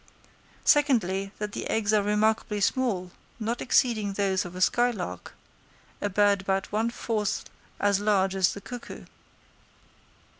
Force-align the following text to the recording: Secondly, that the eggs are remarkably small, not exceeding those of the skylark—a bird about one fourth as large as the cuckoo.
Secondly, 0.65 1.31
that 1.37 1.51
the 1.51 1.69
eggs 1.69 1.93
are 1.93 2.01
remarkably 2.01 2.59
small, 2.59 3.11
not 3.39 3.61
exceeding 3.61 4.13
those 4.13 4.45
of 4.45 4.53
the 4.53 4.59
skylark—a 4.59 6.09
bird 6.09 6.41
about 6.41 6.71
one 6.71 6.89
fourth 6.89 7.45
as 7.79 7.99
large 7.99 8.33
as 8.33 8.55
the 8.55 8.61
cuckoo. 8.61 9.05